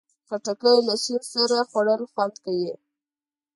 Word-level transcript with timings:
خټکی 0.27 0.73
له 0.87 0.95
سیند 1.03 1.23
سره 1.33 1.57
خوړل 1.69 2.01
خوند 2.11 2.35
کوي. 2.43 2.71